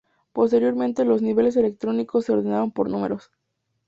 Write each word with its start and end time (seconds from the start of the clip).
Posteriormente 0.33 1.05
los 1.05 1.21
niveles 1.21 1.55
electrónicos 1.57 2.25
se 2.25 2.31
ordenaron 2.31 2.71
por 2.71 2.89
números. 2.89 3.29